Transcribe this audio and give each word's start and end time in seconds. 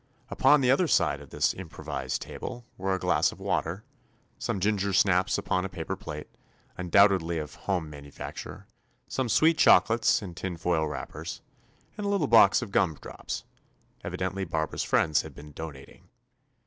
Upon 0.31 0.61
the 0.61 0.69
201 0.69 0.79
THE 0.79 0.83
ADVENTURES 0.83 0.99
OF 0.99 1.03
other 1.03 1.11
side 1.11 1.21
of 1.21 1.29
this 1.29 1.53
improvised 1.53 2.21
table 2.23 2.65
were 2.75 2.95
a 2.95 2.97
glass 2.97 3.31
of 3.31 3.39
water, 3.39 3.83
some 4.39 4.59
ginger 4.59 4.93
snaps 4.93 5.37
upon 5.37 5.63
a 5.63 5.69
paper 5.69 5.95
plate, 5.95 6.25
undoubt 6.75 7.11
edly 7.11 7.39
of 7.39 7.53
home 7.53 7.87
manufacture, 7.87 8.65
some 9.07 9.29
sweet 9.29 9.59
chocolates 9.59 10.23
in 10.23 10.33
tinfoil 10.33 10.87
wrappers, 10.87 11.41
and 11.99 12.07
a 12.07 12.09
little 12.09 12.25
box 12.25 12.63
of 12.63 12.71
gumdrops; 12.71 13.43
evi 14.03 14.15
dently 14.17 14.49
Barbara's 14.49 14.81
friends 14.81 15.21
had 15.21 15.35
been 15.35 15.51
do 15.51 15.71
nating. 15.71 16.01